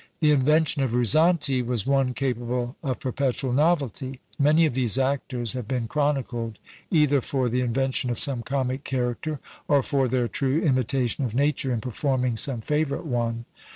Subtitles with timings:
[0.19, 4.19] The invention of Ruzzante was one capable of perpetual novelty.
[4.39, 6.57] Many of these actors have been chronicled
[6.89, 11.71] either for the invention of some comic character, or for their true imitation of nature
[11.71, 13.45] in performing some favourite one.